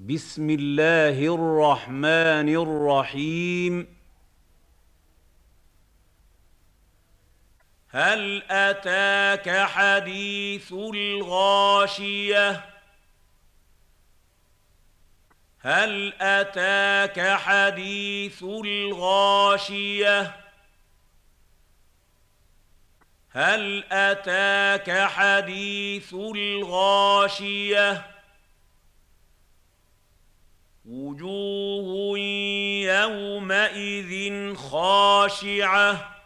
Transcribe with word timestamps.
بسم 0.00 0.50
الله 0.50 1.34
الرحمن 1.34 2.48
الرحيم. 2.48 3.96
هل 7.88 8.42
أتاك 8.50 9.66
حديث 9.66 10.72
الغاشية؟ 10.72 12.64
هل 15.60 16.12
أتاك 16.20 17.36
حديث 17.36 18.42
الغاشية؟ 18.42 20.36
هل 23.30 23.84
أتاك 23.92 25.06
حديث 25.06 26.14
الغاشية؟ 26.14 28.19
وجوه 30.90 32.18
يومئذ 32.88 34.54
خاشعة. 34.54 36.16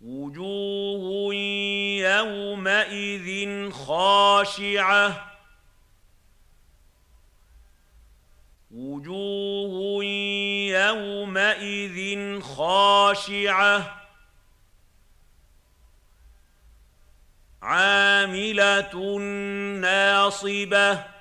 وجوه 0.00 1.34
يومئذ 2.04 3.70
خاشعة. 3.70 5.32
وجوه 8.70 10.04
يومئذ 10.74 12.40
خاشعة. 12.40 14.02
عاملة 17.62 19.18
ناصبة. 19.80 21.15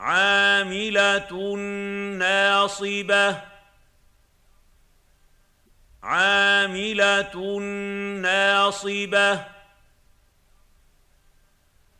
عاملة 0.00 1.56
ناصبة. 2.18 3.42
عاملة 6.02 7.58
ناصبة. 8.20 9.44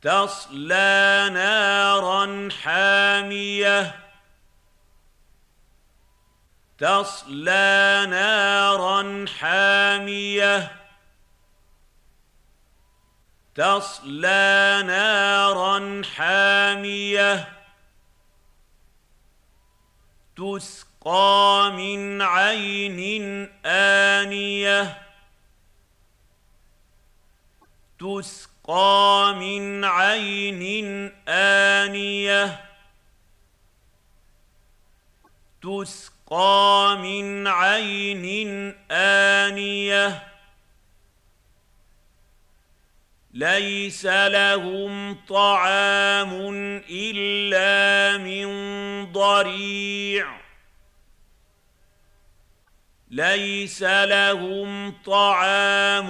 تصلى 0.03 1.31
نارا 1.33 2.49
حامية. 2.63 3.95
تصلى 6.79 8.07
نارا 8.09 9.25
حامية. 9.39 10.77
تصلى 13.55 14.83
نارا 14.87 16.03
حامية. 16.17 17.60
تسقى 20.41 21.73
من 21.77 22.23
عين 22.23 23.49
تسقى 23.65 24.97
تسقى 27.99 29.35
من 29.39 29.85
عين 29.85 31.13
آنية. 31.29 32.65
تسقى 35.63 36.97
من 37.03 37.47
عين 37.47 38.75
آنية. 38.91 40.27
ليس 43.35 44.07
لهم 44.07 45.15
طعام 45.29 46.33
إلا 46.91 48.17
من 48.19 48.47
ضريع. 49.13 50.41
ليس 53.11 53.83
لهم 53.83 54.91
طعام 55.07 56.09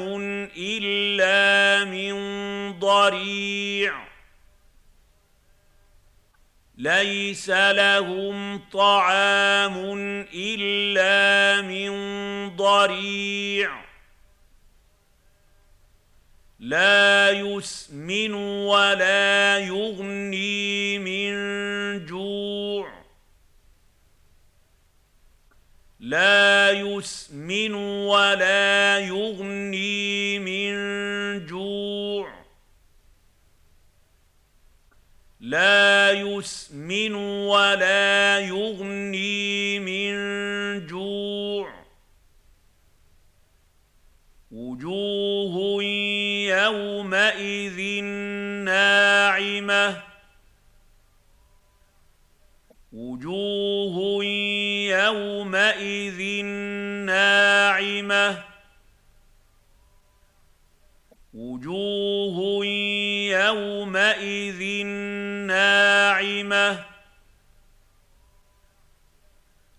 إلا 0.56 1.84
من 1.84 2.14
ضريع. 2.78 4.10
ليس 6.78 7.50
لهم 7.50 8.58
طعام 8.72 9.76
إلا 10.34 11.62
من 11.62 11.90
ضريع. 12.56 13.84
لا 16.60 17.30
يسمن 17.30 18.34
ولا 18.64 19.58
يغني 19.58 20.98
من 20.98 21.32
جوع. 22.06 22.69
لا 26.10 26.70
يسمن 26.70 27.74
ولا 27.74 28.98
يغني 28.98 30.38
من 30.38 30.72
جوع. 31.46 32.32
لا 35.40 36.10
يسمن 36.10 37.14
ولا 37.14 38.38
يغني 38.38 39.78
من 39.78 40.12
جوع. 40.86 41.74
وجوه 44.50 45.82
يومئذ 46.44 48.04
ناعمة. 48.64 50.02
وجوه 52.92 54.24
يومئذ 54.90 56.44
ناعمة. 57.06 58.44
وجوه 61.34 62.64
يومئذ 63.30 64.86
ناعمة. 65.46 66.84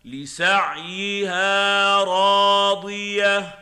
لسعيها 0.06 1.98
راضية. 2.04 3.60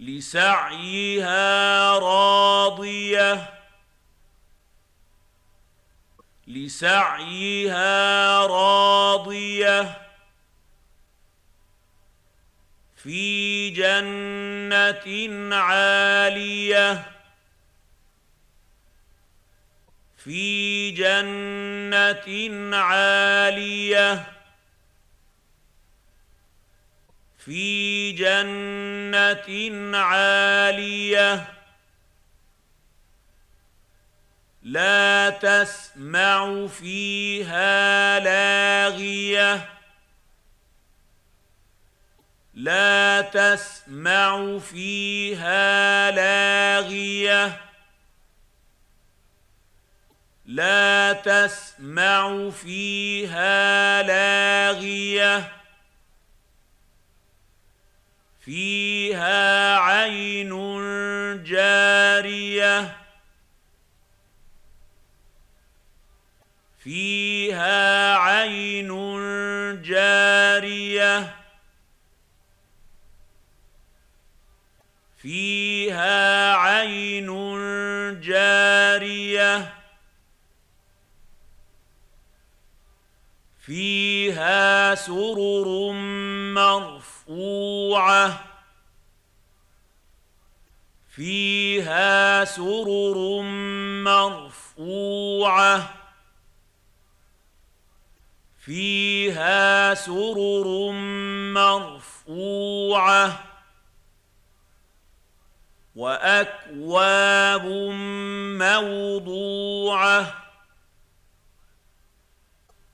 لسعيها 0.00 1.92
راضية. 1.98 3.57
لسعيها 6.48 8.46
راضية 8.46 10.08
في 12.96 13.70
جنة 13.70 15.54
عالية 15.56 17.12
في 20.16 20.90
جنة 20.90 22.76
عالية 22.76 24.32
في 27.38 28.12
جنة 28.12 29.96
عالية 29.98 31.57
لا 34.68 35.30
تسمع 35.30 36.66
فيها 36.66 38.20
لاغية. 38.20 39.68
لا 42.54 43.20
تسمع 43.20 44.58
فيها 44.58 46.10
لاغية. 46.10 47.60
لا 50.46 51.12
تسمع 51.12 52.50
فيها 52.50 54.02
لاغية. 54.02 55.52
فيها 58.40 59.76
عين 59.76 60.50
جارية. 61.44 63.07
فيها 66.88 68.16
عين 68.16 68.88
جارية 69.82 71.36
فيها 75.16 76.54
عين 76.54 77.28
جارية 78.20 79.74
فيها 83.60 84.94
سرر 84.94 85.92
مرفوعة 86.54 88.44
فيها 91.08 92.44
سرر 92.44 93.42
مرفوعة. 94.04 95.97
فيها 98.68 99.94
سرر 99.94 100.90
مرفوعة 101.56 103.44
وأكواب 105.96 107.64
موضوعة 108.60 110.34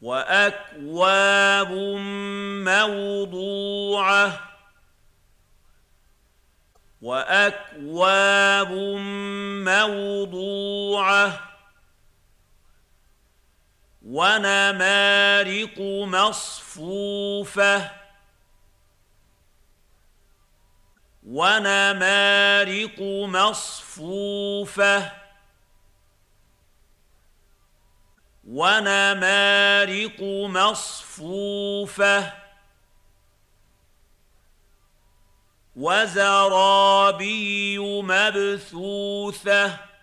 وأكواب 0.03 1.73
موضوعة 2.71 4.41
وأكواب 7.03 8.73
موضوعة 9.67 11.53
ونمارق 14.04 15.80
مصفوفة. 16.06 17.90
ونمارق 21.26 23.00
مصفوفة. 23.28 25.12
ونمارق 28.44 30.22
مصفوفة. 30.48 32.32
وزرابي 35.76 37.78
مبثوثة. 38.02 39.94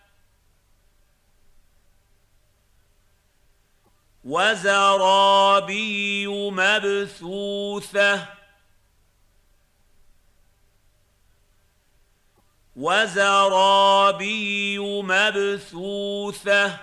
وزرابي 4.24 6.28
مبثوثة 6.28 8.28
وزرابي 12.76 14.80
مبثوثة 14.80 16.78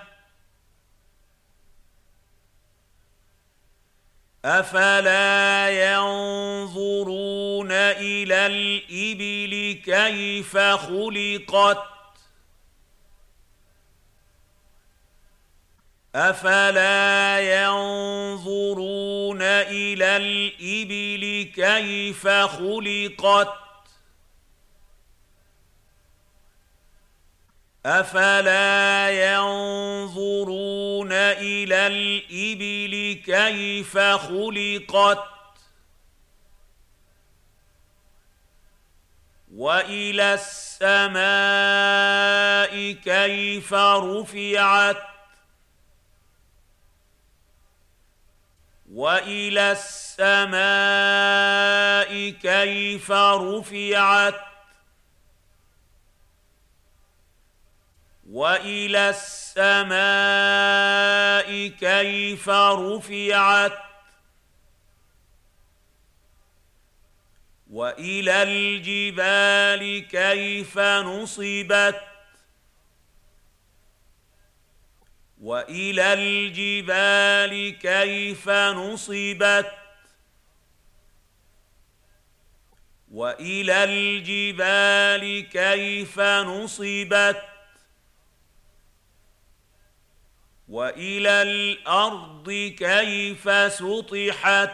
أفلا 4.45 5.69
ينظرون 5.69 7.71
إلى 7.71 8.47
الإبل 8.47 9.81
كيف 9.85 10.57
خلقت 10.57 11.98
افلا 16.15 17.39
ينظرون 17.39 19.41
إلى 19.41 20.17
الابل 20.17 21.51
كيف 21.55 22.27
خلقت 22.27 23.53
افلا 27.85 29.09
ينظرون 29.35 31.11
إلى 31.11 31.87
الابل 31.87 33.21
كيف 33.25 33.97
خلقت 33.97 35.23
والى 39.55 40.33
السماء 40.33 41.19
كيف 42.91 43.73
رفعت 43.73 45.09
والى 48.93 49.71
السماء 49.71 50.59
كيف 52.29 53.11
رفعت 53.11 54.39
والى 58.29 59.09
السماء 59.09 59.99
كيف 61.67 62.49
رفعت 62.49 63.77
والى 67.69 68.43
الجبال 68.43 70.07
كيف 70.07 70.79
نصبت 70.79 72.01
وإلى 75.39 76.13
الجبال 76.13 77.79
كيف 77.79 78.49
نصبت؟ 78.49 79.71
وإلى 83.11 83.83
الجبال 83.83 85.49
كيف 85.49 86.19
نصبت؟ 86.19 87.41
وإلى 90.69 91.41
الأرض 91.41 92.51
كيف 92.77 93.49
سطحت؟ 93.73 94.71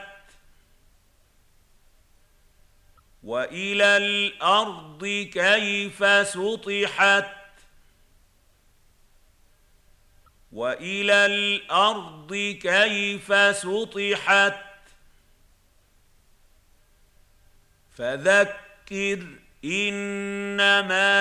وإلى 3.24 3.98
الأرض 3.98 5.06
كيف 5.34 6.28
سطحت؟ 6.28 7.45
وإلى 10.56 11.26
الأرض 11.26 12.34
كيف 12.62 13.34
سطحت؟ 13.58 14.56
فذكر 17.98 19.26
إنما 19.66 21.12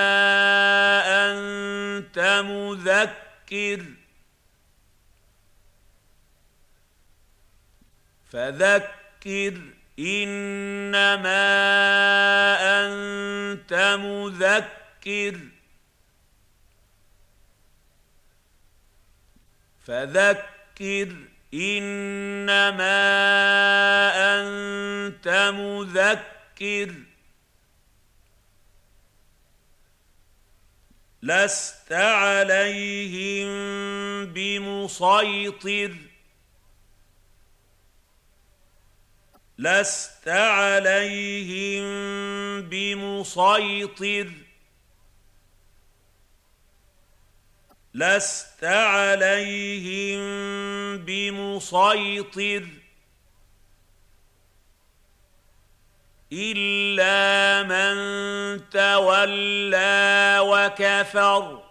أنت 1.31 2.43
مذكر. 2.45 3.85
فذكر 8.31 9.61
إنما 9.99 11.45
أنت 12.85 13.73
مذكر. 13.99 15.54
فذكر 19.85 21.15
إنما 21.53 22.95
أنت 24.39 25.53
مذكر. 25.55 26.93
لست 31.23 31.93
عليهم 31.93 33.47
بمسيطر. 34.25 35.95
لست 39.57 40.27
عليهم 40.27 41.85
بمسيطر. 42.61 44.44
لست 47.95 48.63
عليهم 48.63 50.19
بمسيطر 50.97 52.67
إلا 56.33 57.63
من 57.63 57.95
تولى 58.69 60.39
وكفر 60.41 61.63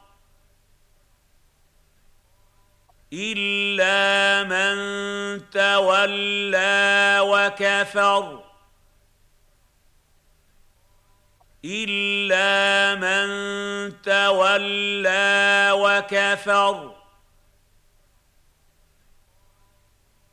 إلا 3.13 4.45
من 4.45 5.51
تولى 5.51 7.19
وكفر. 7.21 8.44
إلا 11.65 12.95
من 12.95 13.27
تولى 14.03 15.71
وكفر 15.75 16.95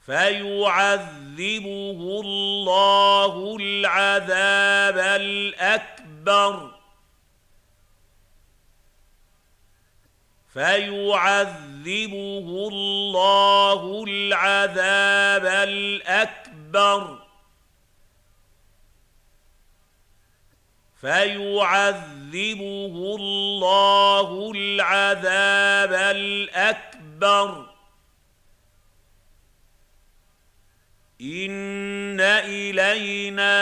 فيعذبه 0.05 1.65
الله 2.23 3.57
العذاب 3.59 4.97
الأكبر 4.97 6.71
فيعذبه 10.53 12.13
الله 12.71 14.03
العذاب 14.07 15.45
الأكبر 15.45 17.30
فيعذبه 21.01 22.93
الله 23.20 24.51
العذاب 24.55 25.93
الأكبر. 25.93 27.65
إن 31.22 32.22
إلينا 32.22 33.53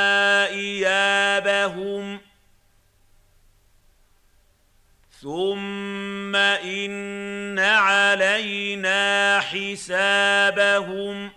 ثم 5.22 6.36
ان 6.36 7.60
علينا 7.60 9.40
حسابهم 9.40 11.32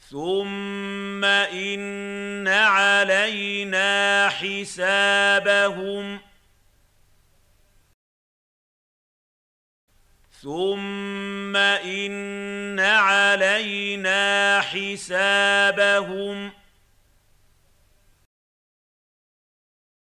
ثم 0.00 1.24
ان 1.24 2.48
علينا 2.48 4.28
حسابهم 4.28 6.20
ثم 10.42 11.56
ان 11.56 12.80
علينا 12.80 14.60
حسابهم 14.60 16.57